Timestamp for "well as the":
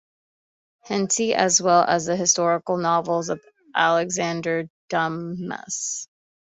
1.61-2.15